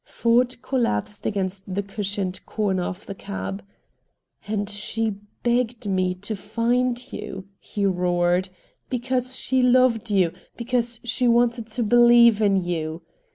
[0.03, 3.63] Ford collapsed against the cushioned corner of the cab.
[4.47, 8.49] "And she begged me to find you," he roared,
[8.89, 13.03] "because she LOVED you, because she wanted to BELIEVE in you!"